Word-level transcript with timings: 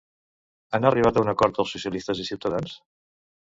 Han 0.77 0.87
arribat 0.91 1.19
a 1.21 1.25
un 1.27 1.29
acord 1.35 1.61
els 1.65 1.75
socialistes 1.77 2.25
i 2.25 2.27
Cs? 2.33 2.77